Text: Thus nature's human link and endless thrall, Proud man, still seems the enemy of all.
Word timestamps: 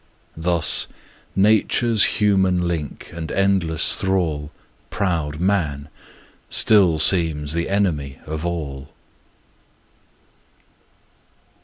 Thus 0.35 0.87
nature's 1.35 2.05
human 2.17 2.67
link 2.67 3.11
and 3.13 3.31
endless 3.31 3.95
thrall, 3.97 4.49
Proud 4.89 5.39
man, 5.39 5.89
still 6.49 6.97
seems 6.97 7.53
the 7.53 7.69
enemy 7.69 8.17
of 8.25 8.43
all. 8.43 8.89